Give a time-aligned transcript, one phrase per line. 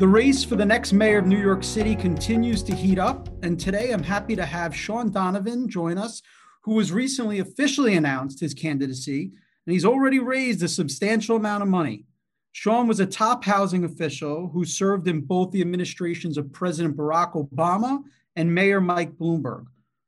[0.00, 3.60] The race for the next mayor of New York City continues to heat up, and
[3.60, 6.22] today I'm happy to have Shaun Donovan join us,
[6.62, 9.24] who was recently officially announced his candidacy,
[9.66, 12.06] and he's already raised a substantial amount of money.
[12.52, 17.34] Shaun was a top housing official who served in both the administrations of President Barack
[17.34, 18.02] Obama
[18.36, 19.66] and Mayor Mike Bloomberg.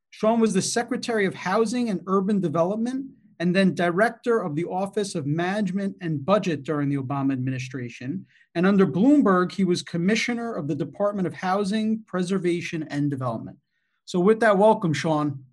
[0.08, 5.14] Shaun was the Secretary of Housing and Urban Development and then Director of the Office
[5.14, 8.26] of Management and Budget during the Obama administration.
[8.54, 13.56] And under Bloomberg, he was Commissioner of the Department of Housing, Preservation, and Development.
[14.04, 15.44] So, with that, welcome, Shaun.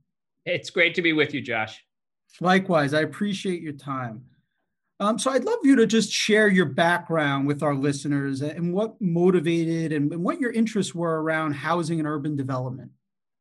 [0.45, 1.83] It's great to be with you, Josh.
[2.41, 4.23] Likewise, I appreciate your time.
[5.01, 8.99] Um, so I'd love you to just share your background with our listeners and what
[8.99, 12.91] motivated and, and what your interests were around housing and urban development.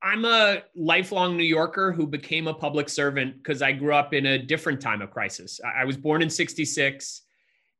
[0.08, 4.24] I'm a lifelong New Yorker who became a public servant because I grew up in
[4.24, 5.60] a different time of crisis.
[5.62, 7.22] I was born in 66.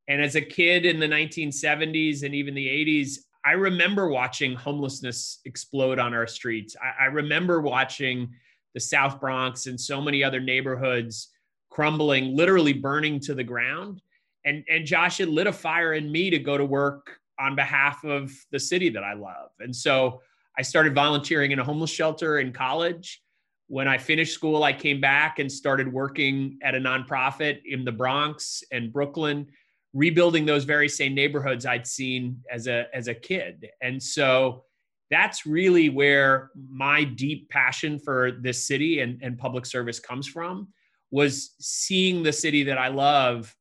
[0.09, 5.41] And as a kid in the 1970s and even the 80s, I remember watching homelessness
[5.47, 6.77] explode on our streets.
[6.83, 8.29] I, I remember watching
[8.75, 11.29] the South Bronx and so many other neighborhoods
[11.71, 14.03] crumbling, literally burning to the ground.
[14.45, 18.05] And, and Josh had lit a fire in me to go to work on behalf
[18.05, 19.49] of the city that I love.
[19.61, 20.21] And so
[20.59, 23.23] I started volunteering in a homeless shelter in college.
[23.69, 27.93] When I finished school, I came back and started working at a nonprofit in the
[27.93, 29.47] Bronx and Brooklyn,
[29.95, 33.69] rebuilding those very same neighborhoods I'd seen as a as a kid.
[33.83, 34.65] And so
[35.11, 40.69] that's really where my deep passion for this city and, and public service comes from
[41.11, 43.55] was seeing the city that I love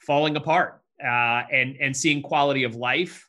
[0.00, 3.28] falling apart uh, and and seeing quality of life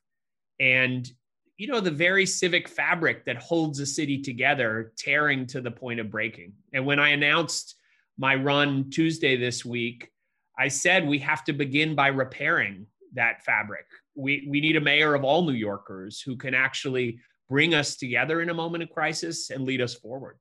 [0.60, 1.10] and
[1.58, 6.00] you know the very civic fabric that holds a city together tearing to the point
[6.00, 6.54] of breaking.
[6.74, 7.76] And when I announced
[8.18, 10.12] my run Tuesday this week,
[10.58, 13.86] I said we have to begin by repairing that fabric.
[14.16, 18.42] We we need a mayor of all New Yorkers who can actually bring us together
[18.42, 20.38] in a moment of crisis and lead us forward.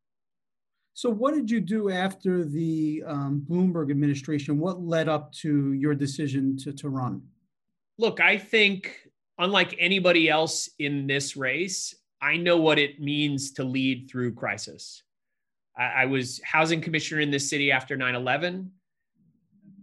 [0.97, 4.59] So, what did you do after the um, Bloomberg administration?
[4.59, 7.21] What led up to your decision to, to run?
[7.99, 9.06] Look, I think,
[9.39, 15.03] unlike anybody else in this race, I know what it means to lead through crisis.
[15.77, 18.71] I, I was housing commissioner in this city after 9 11.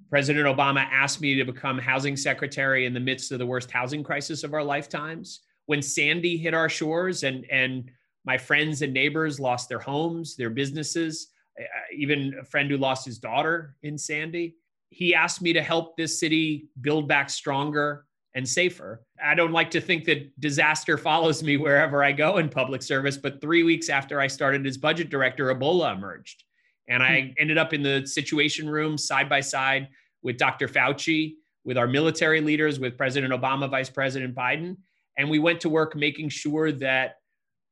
[0.10, 4.04] President Obama asked me to become housing secretary in the midst of the worst housing
[4.04, 5.42] crisis of our lifetimes.
[5.66, 7.90] When Sandy hit our shores and, and
[8.26, 11.64] my friends and neighbors lost their homes, their businesses, uh,
[11.96, 14.56] even a friend who lost his daughter in Sandy.
[14.90, 19.04] He asked me to help this city build back stronger and safer.
[19.24, 23.18] I don't like to think that disaster follows me wherever I go in public service,
[23.18, 26.44] but three weeks after I started as budget director, Ebola emerged.
[26.88, 27.28] And I hmm.
[27.38, 29.88] ended up in the situation room side by side
[30.22, 30.68] with Dr.
[30.68, 34.78] Fauci, with our military leaders, with President Obama, Vice President Biden.
[35.18, 37.18] And we went to work making sure that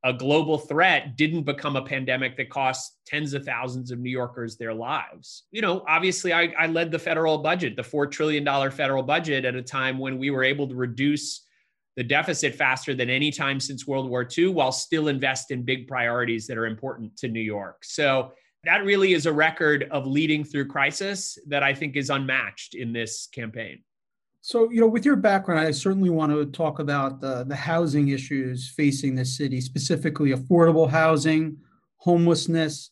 [0.04, 4.58] a global threat didn't become a pandemic that cost tens of thousands of New Yorkers
[4.58, 5.44] their lives.
[5.52, 9.56] You know, obviously, I, I, led the federal budget, the $4 trillion federal budget, at
[9.56, 11.46] a time when we were able to reduce
[11.98, 15.88] the deficit faster than any time since World War II while still invest in big
[15.88, 17.84] priorities that are important to New York.
[17.84, 18.32] So
[18.64, 22.94] that really is a record of leading through crisis that I think is unmatched in
[22.94, 23.84] this campaign.
[24.44, 28.10] So, you know, with your background, I certainly want to talk about the, the housing
[28.10, 31.58] issues facing the city, specifically affordable housing,
[31.98, 32.90] homelessness,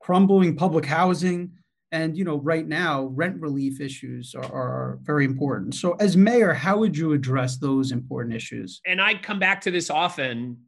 [0.00, 1.52] crumbling public housing,
[1.92, 5.74] and, you know, right now, rent relief issues are, are very important.
[5.74, 8.80] So, as mayor, how would you address those important issues?
[8.86, 10.58] And I come back to this often.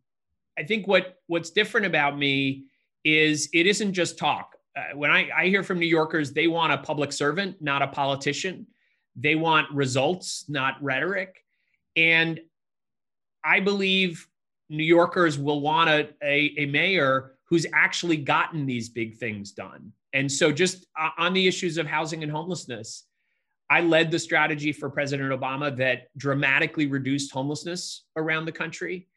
[0.58, 2.64] I think what what's different about me
[3.04, 4.54] is it isn't just talk.
[4.76, 7.88] Uh, when I, I hear from New Yorkers, they want a public servant, not a
[7.88, 8.66] politician
[9.16, 11.44] they want results, not rhetoric.
[11.96, 12.40] And
[13.44, 14.26] I believe
[14.68, 19.92] New Yorkers will want a, a, a, mayor who's actually gotten these big things done.
[20.12, 23.04] And so, just uh, on the issues of housing and homelessness,
[23.70, 29.08] I led the strategy for President Obama that dramatically reduced homelessness around the country.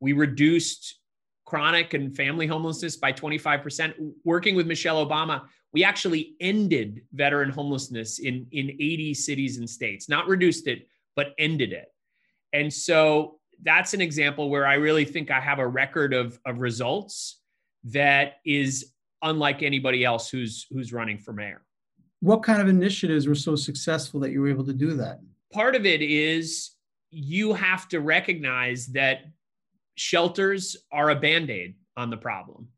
[0.00, 0.98] We reduced
[1.44, 4.12] chronic and family homelessness by 25%.
[4.24, 5.42] Working with Michelle Obama,
[5.72, 11.28] we actually ended veteran homelessness in, in 80 cities and states, not reduced it, but
[11.38, 11.86] ended it.
[12.52, 16.58] And so that's an example where I really think I have a record of, of
[16.58, 17.40] results
[17.84, 21.62] that is unlike anybody else who's who's running for mayor.
[22.20, 25.20] What kind of initiatives were so successful that you were able to do that?
[25.52, 26.72] Part of it is
[27.10, 29.20] you have to recognize that
[29.96, 32.68] shelters are a band-aid on the problem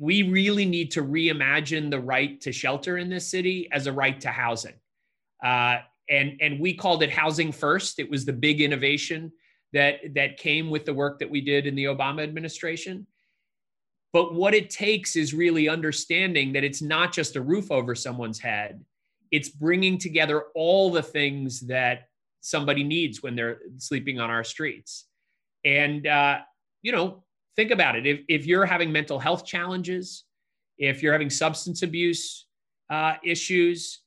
[0.00, 4.18] we really need to reimagine the right to shelter in this city as a right
[4.18, 4.72] to housing.
[5.44, 5.76] Uh,
[6.08, 7.98] and, and we called it housing first.
[7.98, 9.30] It was the big innovation
[9.74, 13.06] that that came with the work that we did in the Obama administration.
[14.12, 18.40] But what it takes is really understanding that it's not just a roof over someone's
[18.40, 18.82] head.
[19.30, 22.08] It's bringing together all the things that
[22.40, 25.04] somebody needs when they're sleeping on our streets.
[25.64, 26.38] And, uh,
[26.82, 27.22] you know,
[27.56, 28.06] think about it.
[28.06, 30.24] If, if you're having mental health challenges,
[30.78, 32.46] if you're having substance abuse
[32.88, 34.00] uh, issues,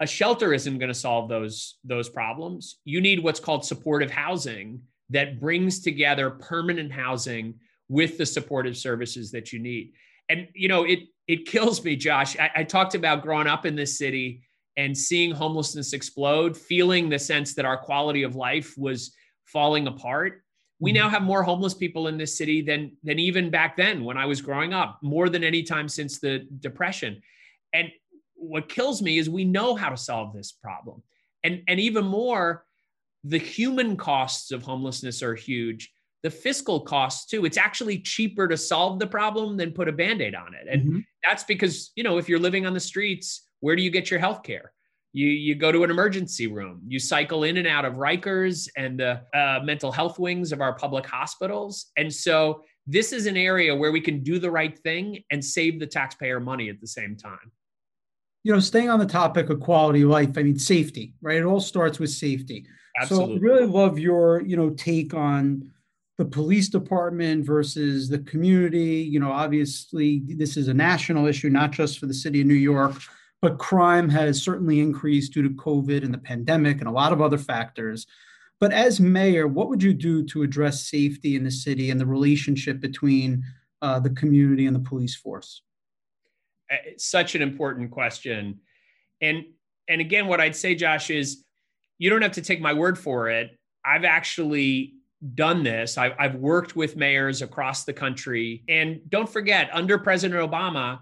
[0.00, 2.78] a shelter isn't going to solve those those problems.
[2.84, 7.54] You need what's called supportive housing that brings together permanent housing
[7.88, 9.92] with the supportive services that you need.
[10.28, 12.38] And you know, it it kills me, Josh.
[12.38, 14.42] I, I talked about growing up in this city
[14.76, 19.14] and seeing homelessness explode, feeling the sense that our quality of life was
[19.44, 20.42] falling apart.
[20.80, 20.98] We mm-hmm.
[20.98, 24.26] now have more homeless people in this city than than even back then when I
[24.26, 27.22] was growing up, more than any time since the depression.
[27.72, 27.90] And
[28.34, 31.02] what kills me is we know how to solve this problem.
[31.44, 32.64] And and even more
[33.24, 35.90] the human costs of homelessness are huge
[36.22, 40.34] the fiscal costs too it's actually cheaper to solve the problem than put a band-aid
[40.34, 40.98] on it and mm-hmm.
[41.22, 44.20] that's because you know if you're living on the streets where do you get your
[44.20, 44.72] health care
[45.12, 46.82] you you go to an emergency room.
[46.86, 50.74] You cycle in and out of rikers and the uh, mental health wings of our
[50.74, 51.86] public hospitals.
[51.96, 55.80] And so this is an area where we can do the right thing and save
[55.80, 57.52] the taxpayer money at the same time.
[58.44, 61.36] You know staying on the topic of quality of life i mean safety right?
[61.36, 62.66] It all starts with safety.
[63.00, 63.36] Absolutely.
[63.36, 65.70] so I really love your you know take on
[66.20, 69.00] the police department versus the community.
[69.10, 72.52] You know, obviously, this is a national issue, not just for the city of New
[72.52, 72.94] York,
[73.42, 77.22] but crime has certainly increased due to COVID and the pandemic and a lot of
[77.22, 78.06] other factors.
[78.58, 82.06] But as mayor, what would you do to address safety in the city and the
[82.06, 83.42] relationship between
[83.80, 85.62] uh, the community and the police force?
[86.68, 88.60] It's such an important question.
[89.20, 89.44] And
[89.88, 91.42] and again, what I'd say, Josh, is
[91.98, 93.58] you don't have to take my word for it.
[93.84, 94.94] I've actually
[95.34, 95.98] done this.
[95.98, 98.62] I've, I've worked with mayors across the country.
[98.68, 101.00] And don't forget, under President Obama,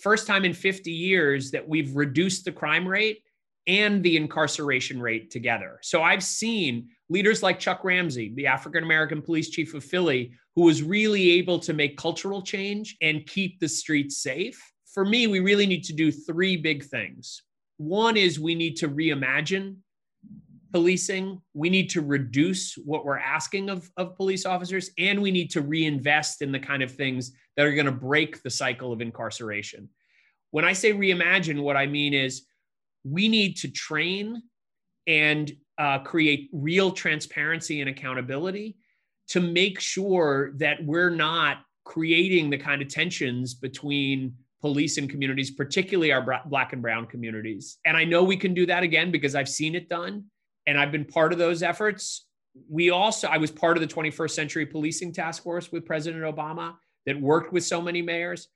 [0.00, 3.22] first time in 50 years that we've reduced the crime rate
[3.66, 5.78] and the incarceration rate together.
[5.82, 10.62] So I've seen leaders like Chuck Ramsey, the African American police chief of Philly, who
[10.62, 14.60] was really able to make cultural change and keep the streets safe.
[14.92, 17.42] For me, we really need to do three big things.
[17.78, 19.76] One is we need to reimagine
[20.72, 21.40] policing.
[21.54, 25.60] We need to reduce what we're asking of, of police officers, and we need to
[25.60, 29.88] reinvest in the kind of things that are going to break the cycle of incarceration.
[30.50, 32.46] When I say reimagine, what I mean is
[33.04, 34.42] we need to train
[35.06, 38.76] and uh, create real transparency and accountability
[39.28, 45.50] to make sure that we're not creating the kind of tensions between police and communities,
[45.50, 47.78] particularly our black and brown communities.
[47.84, 50.24] And I know we can do that again because I've seen it done
[50.66, 52.26] and I've been part of those efforts.
[52.68, 56.74] We also, I was part of the 21st Century Policing Task Force with President Obama
[57.04, 58.48] that worked with so many mayors.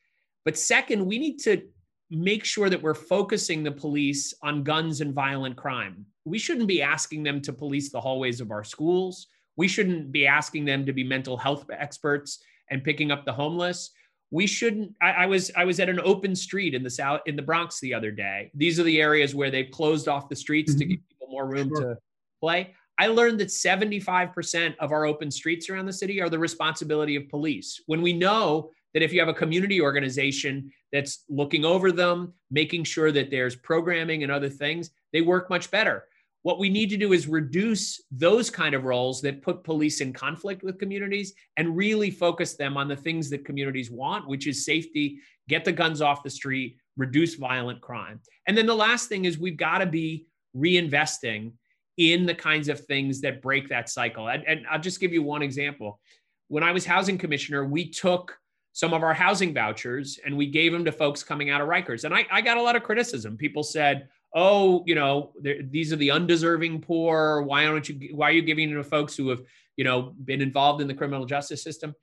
[0.44, 1.62] But second, we need to
[2.10, 6.04] make sure that we're focusing the police on guns and violent crime.
[6.24, 9.28] We shouldn't be asking them to police the hallways of our schools.
[9.56, 13.90] We shouldn't be asking them to be mental health experts and picking up the homeless.
[14.32, 14.94] We shouldn't.
[15.02, 17.80] I, I was I was at an open street in the south in the Bronx
[17.80, 18.50] the other day.
[18.54, 20.78] These are the areas where they've closed off the streets mm-hmm.
[20.78, 20.98] to give
[21.30, 21.94] more room sure.
[21.94, 22.00] to
[22.40, 22.74] play.
[22.98, 27.28] I learned that 75% of our open streets around the city are the responsibility of
[27.30, 27.82] police.
[27.86, 32.84] When we know that if you have a community organization that's looking over them, making
[32.84, 36.04] sure that there's programming and other things, they work much better.
[36.42, 40.12] What we need to do is reduce those kind of roles that put police in
[40.12, 44.64] conflict with communities and really focus them on the things that communities want, which is
[44.64, 48.20] safety, get the guns off the street, reduce violent crime.
[48.46, 50.26] And then the last thing is we've got to be
[50.56, 51.52] reinvesting
[51.96, 54.28] in the kinds of things that break that cycle.
[54.28, 56.00] And, and, I'll just give you one example.
[56.48, 58.36] When I was housing commissioner, we took
[58.72, 62.04] some of our housing vouchers and we gave them to folks coming out of Rikers.
[62.04, 63.36] And I, I got a lot of criticism.
[63.36, 67.42] People said, "Oh, you know, these are the undeserving poor.
[67.42, 68.14] Why don't you?
[68.14, 69.42] Why are you giving them to folks who have,
[69.76, 71.94] you know, been involved in the criminal justice system?"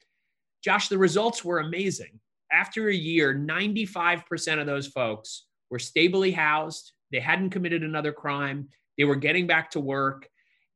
[0.64, 2.20] Josh, the results were amazing.
[2.52, 8.70] After a year, 95% of those folks were stably housed they hadn't committed another crime.
[8.98, 10.30] They were getting back to work.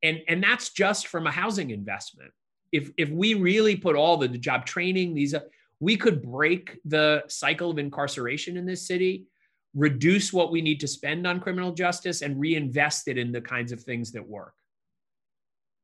[0.04, 2.32] And, and that's just from a housing investment.
[2.72, 5.42] If, if we really put all the, the job training, these, uh,
[5.80, 9.26] we could break the cycle of incarceration in this city,
[9.74, 13.72] reduce what we need to spend on criminal justice, and reinvest it in the kinds
[13.72, 14.54] of things that work.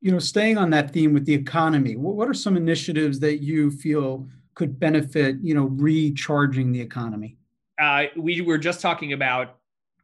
[0.00, 3.42] You know, staying on that theme with the economy, what, what are some initiatives that
[3.42, 7.36] you feel could benefit, you know, recharging the economy?
[7.80, 9.58] Uh, we were just talking about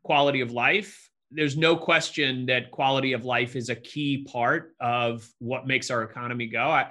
[0.04, 1.10] quality of life.
[1.30, 6.04] there's no question that quality of life is a key part of what makes our
[6.04, 6.68] economy go.
[6.70, 6.90] I,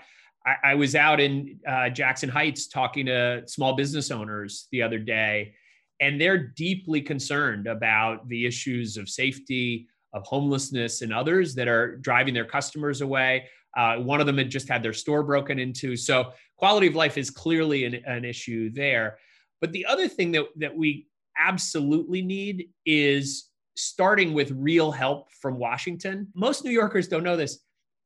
[0.62, 5.54] I, was out in uh, Jackson Heights talking to small business owners the other day,
[6.02, 11.96] and they're deeply concerned about the issues of safety, of homelessness, and others that are
[11.98, 13.48] driving their customers away.
[13.78, 15.96] Uh, one of them had just had their store broken into.
[15.96, 19.20] So, quality of life is clearly an, an issue there.
[19.62, 25.58] But the other thing that, that we absolutely need is starting with real help from
[25.58, 26.28] Washington.
[26.36, 27.60] Most New Yorkers don't know this.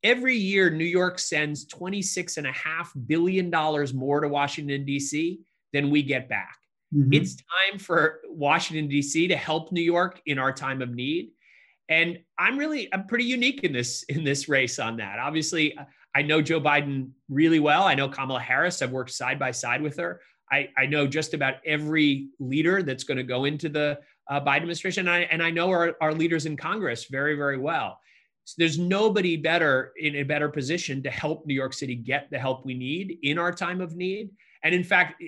[0.04, 2.54] Every year, New York sends $26.5
[3.08, 3.50] billion
[3.96, 5.40] more to Washington, D.C.
[5.74, 6.56] than we get back.
[6.96, 7.14] Mm-hmm.
[7.14, 9.28] It's time for Washington, D.C.
[9.28, 11.32] to help New York in our time of need.
[11.90, 15.20] And I'm really, I'm pretty unique in this, in this race on that.
[15.20, 15.78] Obviously,
[16.16, 17.84] I know Joe Biden really well.
[17.84, 18.82] I know Kamala Harris.
[18.82, 20.22] I've worked side by side with her.
[20.52, 24.00] I, I know just about every leader that's going to go into the
[24.30, 25.08] uh, Biden administration.
[25.08, 28.00] And I, and I know our, our leaders in Congress very, very well.
[28.46, 32.40] So there's nobody better in a better position to help New York City get the
[32.40, 34.30] help we need in our time of need.
[34.64, 35.22] And in fact,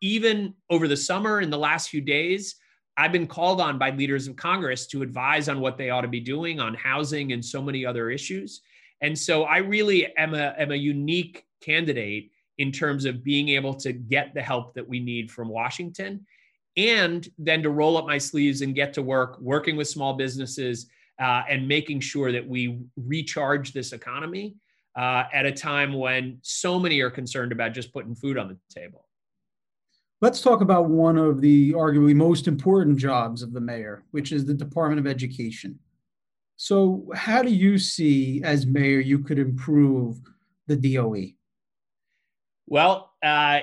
[0.00, 2.56] even over the summer, in the last few days,
[2.98, 6.08] I've been called on by leaders of Congress to advise on what they ought to
[6.08, 8.62] be doing on housing and so many other issues.
[9.00, 13.74] And so I really am a, am a unique candidate in terms of being able
[13.74, 16.26] to get the help that we need from Washington
[16.76, 20.86] and then to roll up my sleeves and get to work working with small businesses
[21.20, 24.54] uh, and making sure that we recharge this economy
[24.96, 28.58] uh, at a time when so many are concerned about just putting food on the
[28.68, 29.06] table.
[30.22, 34.46] Let's talk about one of the arguably most important jobs of the mayor, which is
[34.46, 35.78] the Department of Education.
[36.56, 40.18] So, how do you see, as mayor, you could improve
[40.66, 41.35] the DOE?
[42.66, 43.60] Well, uh,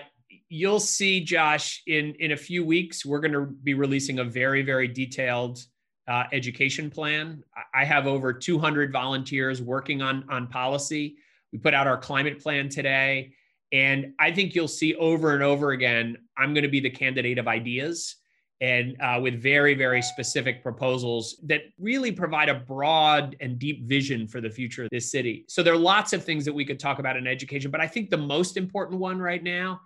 [0.50, 4.62] you'll see, Josh, in in a few weeks, we're going to be releasing a very,
[4.62, 5.60] very detailed
[6.08, 7.44] uh, education plan.
[7.74, 11.18] I have over 200 volunteers working on on policy.
[11.52, 13.34] We put out our climate plan today,
[13.72, 16.18] and I think you'll see over and over again.
[16.38, 18.16] I'm going to be the candidate of ideas
[18.64, 24.26] and uh, with very, very specific proposals that really provide a broad and deep vision
[24.26, 25.44] for the future of this city.
[25.50, 27.88] So there are lots of things that we could talk about in education, but I
[27.88, 29.82] think the most important one right now,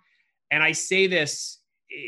[0.51, 1.61] and I say this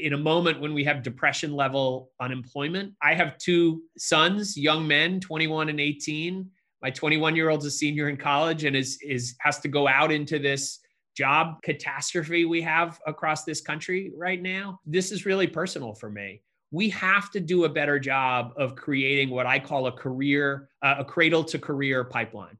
[0.03, 2.93] in a moment when we have depression level unemployment.
[3.01, 6.47] I have two sons, young men, 21 and 18.
[6.83, 10.11] My 21 year old's a senior in college and is, is has to go out
[10.11, 10.79] into this
[11.17, 14.79] job catastrophe we have across this country right now.
[14.85, 19.29] This is really personal for me we have to do a better job of creating
[19.29, 22.57] what I call a career, uh, a cradle to career pipeline.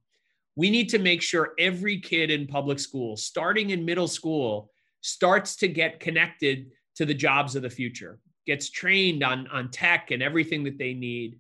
[0.56, 5.56] We need to make sure every kid in public school, starting in middle school, starts
[5.58, 10.22] to get connected to the jobs of the future, gets trained on, on tech and
[10.22, 11.38] everything that they need.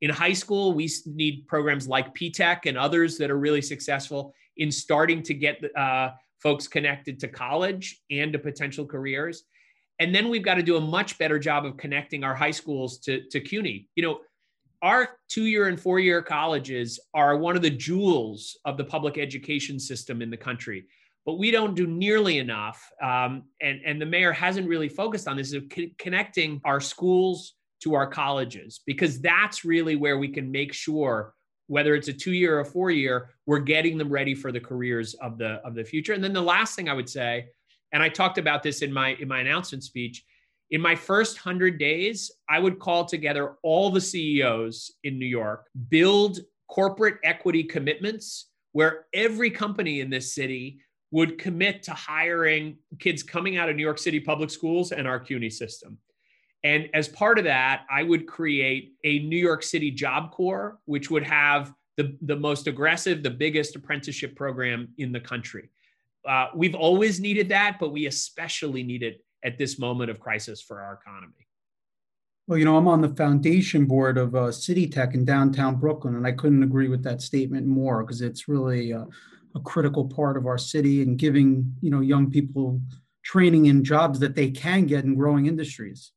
[0.00, 4.70] In high school, we need programs like PTech and others that are really successful in
[4.70, 6.10] starting to get uh,
[6.42, 9.44] folks connected to college and to potential careers.
[9.98, 12.98] And then we've got to do a much better job of connecting our high schools
[12.98, 13.88] to, to CUNY.
[13.94, 14.20] You know,
[14.82, 19.18] our two year and four year colleges are one of the jewels of the public
[19.18, 20.86] education system in the country.
[21.24, 22.90] But we don't do nearly enough.
[23.02, 27.54] Um, and, and the mayor hasn't really focused on this of co- connecting our schools
[27.82, 31.34] to our colleges, because that's really where we can make sure
[31.66, 35.14] whether it's a two year or four year, we're getting them ready for the careers
[35.14, 36.12] of the of the future.
[36.12, 37.46] And then the last thing I would say
[37.94, 40.24] and I talked about this in my in my announcement speech.
[40.70, 45.66] In my first 100 days, I would call together all the CEOs in New York,
[45.88, 50.80] build corporate equity commitments where every company in this city
[51.12, 55.20] would commit to hiring kids coming out of New York City public schools and our
[55.20, 55.96] CUNY system.
[56.64, 61.10] And as part of that, I would create a New York City Job Corps, which
[61.10, 65.70] would have the, the most aggressive, the biggest apprenticeship program in the country.
[66.28, 70.62] Uh, we've always needed that, but we especially need it at this moment of crisis
[70.62, 71.46] for our economy.
[72.46, 76.14] Well, you know, I'm on the foundation board of uh, City Tech in downtown Brooklyn,
[76.14, 79.06] and I couldn't agree with that statement more because it's really a,
[79.54, 82.80] a critical part of our city and giving you know young people
[83.22, 86.12] training in jobs that they can get in growing industries.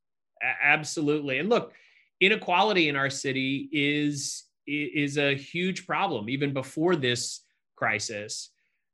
[0.62, 1.74] Absolutely, and look,
[2.20, 7.42] inequality in our city is is a huge problem even before this
[7.78, 8.50] crisis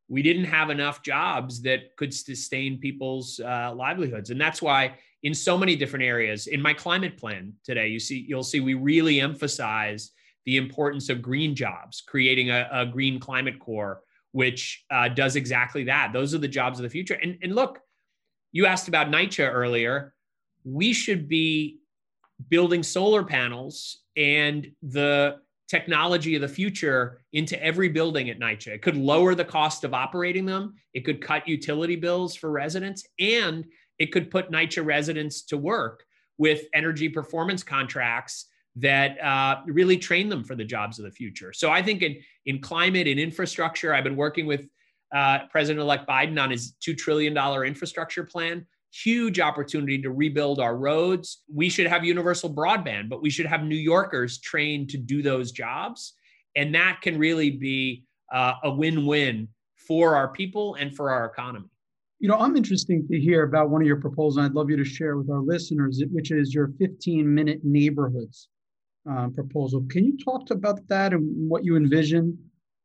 [0.07, 4.29] we didn't have enough jobs that could sustain people's uh, livelihoods.
[4.29, 8.25] And that's why in so many different areas in my climate plan today you see
[8.27, 10.11] you'll see we really emphasize
[10.45, 14.01] the importance of green jobs creating a, a green climate corps
[14.33, 16.11] which uh, does exactly that.
[16.11, 17.13] Those are the jobs of the future.
[17.21, 17.79] And, and look
[18.51, 20.13] you asked about NYCHA earlier.
[20.63, 21.79] We should be
[22.49, 25.39] building solar panels and the
[25.73, 28.75] technology of the future into every building at NYCHA.
[28.75, 30.75] It could lower the cost of operating them.
[30.93, 33.65] It could cut utility bills for residents, and
[33.97, 36.03] it could put NYCHA residents to work
[36.37, 41.51] with energy performance contracts that uh, really train them for the jobs of the future.
[41.53, 44.67] So I think in, in climate and infrastructure, I've been working with
[45.11, 48.67] uh, President-elect Biden on his $2 trillion infrastructure plan.
[48.93, 51.41] Huge opportunity to rebuild our roads.
[51.51, 55.51] We should have universal broadband, but we should have New Yorkers trained to do those
[55.51, 56.13] jobs.
[56.55, 59.47] And that can really be uh, a win win
[59.87, 61.65] for our people and for our economy.
[62.19, 64.37] You know, I'm interested to hear about one of your proposals.
[64.37, 68.47] I'd love you to share with our listeners, which is your 15 minute neighborhoods
[69.09, 69.85] uh, proposal.
[69.89, 72.37] Can you talk about that and what you envision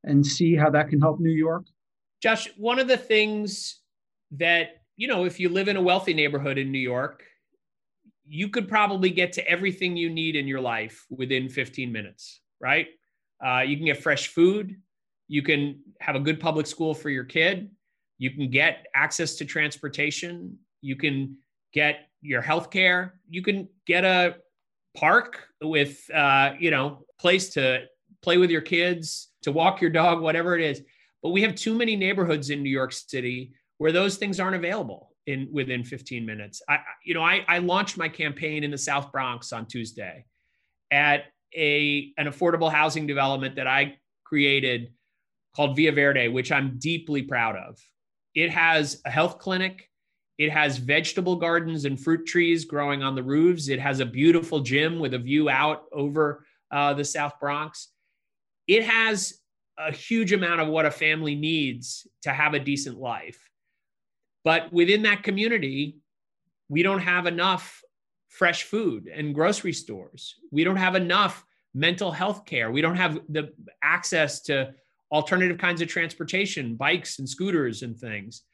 [0.04, 1.64] and see how that can help New York?
[2.20, 3.80] Josh, one of the things
[4.32, 7.22] that, you know, if you live in a wealthy neighborhood in New York,
[8.26, 12.88] you could probably get to everything you need in your life within 15 minutes, right?
[13.42, 14.74] Uh, you can get fresh food.
[15.28, 17.70] You can have a good public school for your kid.
[18.18, 20.58] You can get access to transportation.
[20.82, 21.36] You can
[21.72, 23.20] get your health care.
[23.30, 24.38] You can get a
[24.96, 27.84] park with, uh, you know, place to
[28.20, 30.82] play with your kids, to walk your dog, whatever it is.
[31.22, 35.12] But we have too many neighborhoods in New York City where those things aren't available
[35.26, 36.62] in within 15 minutes.
[36.68, 40.24] I, you know, I, I launched my campaign in the South Bronx on Tuesday
[40.90, 41.24] at
[41.56, 44.92] a an affordable housing development that I created
[45.54, 47.78] called Via Verde, which I'm deeply proud of.
[48.34, 49.88] It has a health clinic.
[50.38, 53.68] It has vegetable gardens and fruit trees growing on the roofs.
[53.68, 57.88] It has a beautiful gym with a view out over uh, the South Bronx.
[58.68, 59.40] It has
[59.78, 63.48] a huge amount of what a family needs to have a decent life.
[64.48, 65.98] But within that community,
[66.70, 67.82] we don't have enough
[68.28, 70.36] fresh food and grocery stores.
[70.50, 72.70] We don't have enough mental health care.
[72.70, 73.52] We don't have the
[73.82, 74.72] access to
[75.12, 78.44] alternative kinds of transportation, bikes and scooters and things.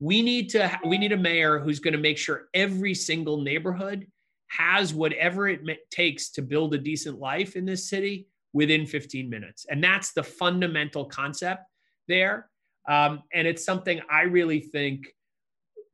[0.00, 4.06] We need to we need a mayor who's going to make sure every single neighborhood
[4.46, 9.66] has whatever it takes to build a decent life in this city within 15 minutes.
[9.68, 11.64] And that's the fundamental concept
[12.08, 12.48] there.
[12.88, 15.12] Um, and it's something I really think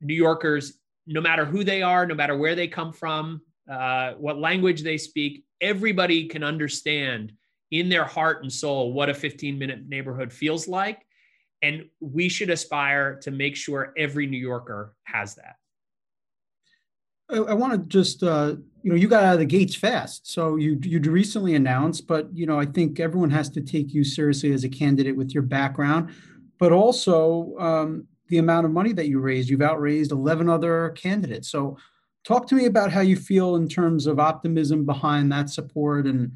[0.03, 0.73] New Yorkers,
[1.07, 4.97] no matter who they are, no matter where they come from, uh, what language they
[4.97, 7.33] speak, everybody can understand
[7.71, 11.05] in their heart and soul what a 15 minute neighborhood feels like.
[11.61, 15.55] And we should aspire to make sure every New Yorker has that.
[17.29, 20.31] I, I want to just, uh, you know, you got out of the gates fast.
[20.31, 24.03] So you you recently announced, but you know, I think everyone has to take you
[24.03, 26.13] seriously as a candidate with your background,
[26.59, 29.47] but also um, the amount of money that you raised.
[29.47, 31.49] You've outraised 11 other candidates.
[31.49, 31.77] So
[32.23, 36.31] talk to me about how you feel in terms of optimism behind that support and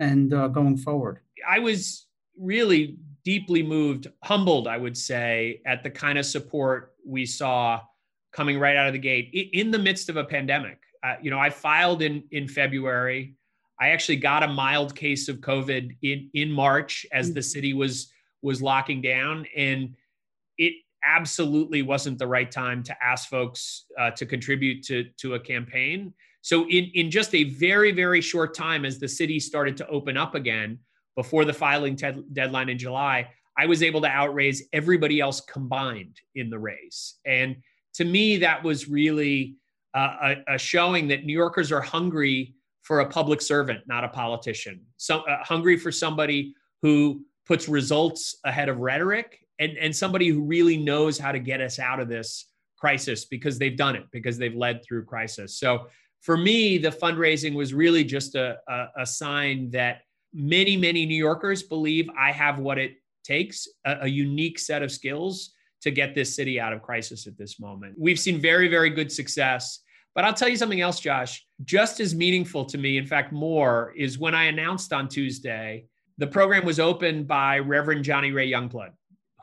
[0.00, 1.20] and uh, going forward.
[1.48, 7.24] I was really deeply moved, humbled, I would say, at the kind of support we
[7.24, 7.80] saw
[8.32, 10.78] coming right out of the gate in the midst of a pandemic.
[11.04, 13.36] Uh, you know, I filed in in February.
[13.80, 18.12] I actually got a mild case of COVID in in March as the city was
[18.42, 19.94] was locking down, and
[20.58, 20.74] it
[21.04, 26.12] absolutely wasn't the right time to ask folks uh, to contribute to to a campaign.
[26.42, 30.16] So in in just a very very short time, as the city started to open
[30.16, 30.78] up again
[31.16, 36.20] before the filing te- deadline in July, I was able to outraise everybody else combined
[36.34, 37.56] in the race, and
[37.94, 39.56] to me, that was really
[39.92, 44.08] uh, a, a, showing that New Yorkers are hungry for a public servant, not a
[44.08, 44.80] politician.
[44.96, 50.42] So uh, hungry for somebody who puts results ahead of rhetoric, and and somebody who
[50.42, 54.38] really knows how to get us out of this crisis because they've done it because
[54.38, 55.58] they've led through crisis.
[55.58, 55.88] So
[56.20, 61.16] for me, the fundraising was really just a, a, a sign that many many New
[61.16, 62.94] Yorkers believe I have what it
[63.24, 67.38] takes, a, a unique set of skills to get this city out of crisis at
[67.38, 67.94] this moment.
[67.96, 69.80] We've seen very, very good success.
[70.14, 71.46] But I'll tell you something else, Josh.
[71.64, 75.84] Just as meaningful to me, in fact, more, is when I announced on Tuesday
[76.16, 78.90] the program was opened by Reverend Johnny Ray Youngblood,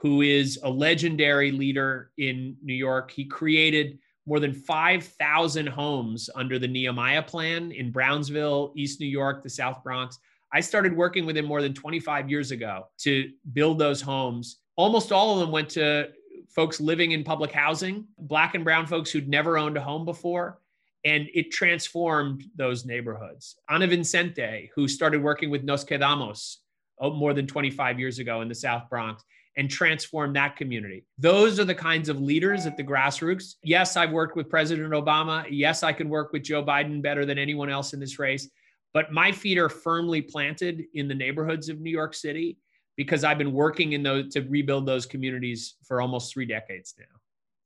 [0.05, 3.09] who is a legendary leader in New York.
[3.09, 9.41] He created more than 5,000 homes under the Nehemiah Plan in Brownsville, East New York,
[9.41, 10.19] the South Bronx.
[10.53, 14.57] I started working with him more than 25 years ago to build those homes.
[14.75, 16.09] Almost all of them went to
[16.49, 20.59] folks living in public housing, black and brown folks who'd never owned a home before.
[21.03, 23.55] And it transformed those neighborhoods.
[23.69, 26.57] Ana Vincente, who started working with Nos Quedamos
[26.99, 29.23] oh, more than 25 years ago in the South Bronx.
[29.57, 31.05] And transform that community.
[31.17, 33.55] Those are the kinds of leaders at the grassroots.
[33.63, 35.45] Yes, I've worked with President Obama.
[35.49, 38.49] Yes, I can work with Joe Biden better than anyone else in this race.
[38.93, 42.57] But my feet are firmly planted in the neighborhoods of New York City
[42.95, 47.05] because I've been working in those to rebuild those communities for almost three decades now.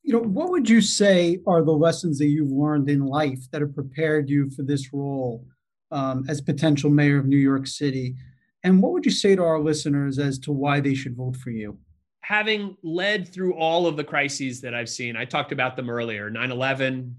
[0.01, 3.61] You know, what would you say are the lessons that you've learned in life that
[3.61, 5.45] have prepared you for this role
[5.91, 8.15] um, as potential mayor of New York City?
[8.63, 11.49] And what would you say to our listeners as to why they should vote for
[11.49, 11.77] you?
[12.21, 16.29] Having led through all of the crises that I've seen, I talked about them earlier
[16.29, 17.15] 9 11,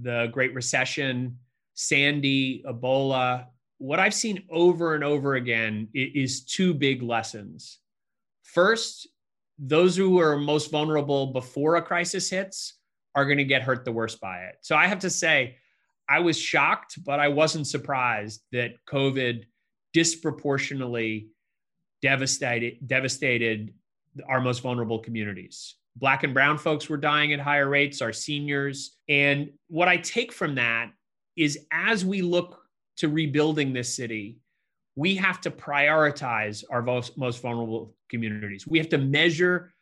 [0.00, 1.38] the Great Recession,
[1.74, 3.46] Sandy, Ebola.
[3.78, 7.78] What I've seen over and over again is two big lessons.
[8.42, 9.08] First,
[9.58, 12.78] those who are most vulnerable before a crisis hits
[13.14, 14.56] are going to get hurt the worst by it.
[14.62, 15.56] So I have to say,
[16.08, 19.44] I was shocked, but I wasn't surprised that COVID
[19.92, 21.28] disproportionately
[22.02, 23.74] devastated devastated
[24.28, 25.76] our most vulnerable communities.
[25.96, 28.96] Black and brown folks were dying at higher rates, our seniors.
[29.08, 30.90] And what I take from that
[31.36, 32.60] is as we look
[32.98, 34.38] to rebuilding this city,
[34.96, 38.66] we have to prioritize our most, vulnerable communities.
[38.66, 39.72] We have to measure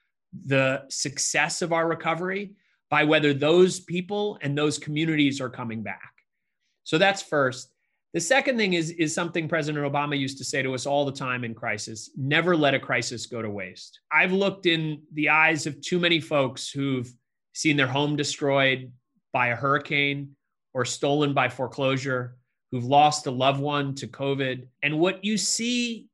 [0.46, 2.52] the success of our recovery
[2.90, 6.12] by whether those people and those communities are coming back.
[6.84, 7.70] So that's first.
[8.14, 11.12] The second thing is, is something President Obama used to say to us all the
[11.12, 14.00] time in crisis never let a crisis go to waste.
[14.10, 17.10] I've looked in the eyes of too many folks who've
[17.52, 18.92] seen their home destroyed
[19.32, 20.30] by a hurricane
[20.72, 22.36] or stolen by foreclosure,
[22.70, 24.68] who've lost a loved one to COVID.
[24.82, 26.08] And what you see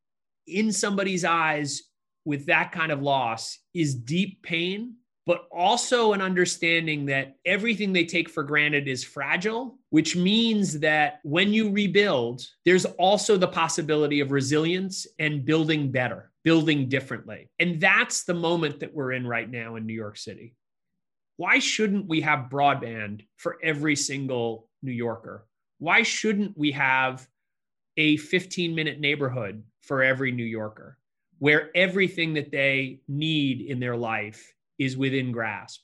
[0.46, 1.82] in somebody's eyes
[2.24, 4.94] with that kind of loss is deep pain
[5.26, 11.20] but also an understanding that everything they take for granted is fragile, which means that
[11.22, 17.48] when you rebuild, there's also the possibility of resilience and building better, building differently.
[17.60, 20.56] And that's the moment that we're in right now in New York City.
[21.36, 25.46] Why shouldn't we have broadband for every single New Yorker?
[25.78, 27.24] Why shouldn't we have
[27.96, 30.98] a 15 minute neighborhood for every New Yorker
[31.38, 35.82] where everything that they need in their life is within grasp.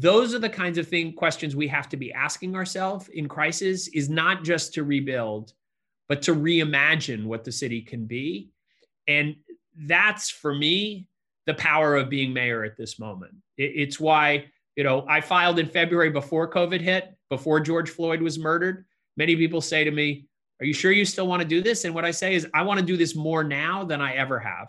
[0.00, 3.88] Those are the kinds of thing questions we have to be asking ourselves in crisis
[3.88, 5.52] is not just to rebuild,
[6.08, 8.50] but to reimagine what the city can be.
[9.08, 9.34] And
[9.76, 11.08] that's for me
[11.46, 13.34] the power of being mayor at this moment.
[13.56, 18.38] It's why, you know, I filed in February before COVID hit, before George Floyd was
[18.38, 18.84] murdered.
[19.16, 20.28] Many people say to me,
[20.60, 21.84] Are you sure you still want to do this?
[21.84, 24.38] And what I say is, I want to do this more now than I ever
[24.38, 24.68] have,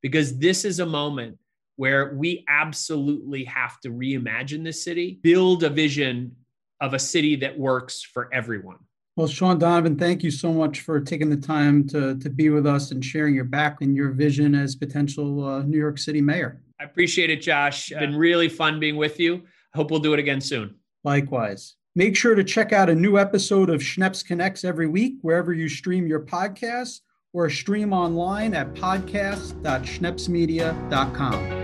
[0.00, 1.36] because this is a moment
[1.80, 6.36] where we absolutely have to reimagine this city, build a vision
[6.82, 8.76] of a city that works for everyone.
[9.16, 12.66] Well, Shaun Donovan, thank you so much for taking the time to, to be with
[12.66, 16.60] us and sharing your back and your vision as potential uh, New York City mayor.
[16.78, 17.90] I appreciate it, Josh.
[17.90, 19.36] It's been really fun being with you.
[19.74, 20.74] I hope we'll do it again soon.
[21.02, 21.76] Likewise.
[21.96, 25.70] Make sure to check out a new episode of Schneps Connects every week, wherever you
[25.70, 27.00] stream your podcasts
[27.32, 31.59] or stream online at podcast.schnepsmedia.com.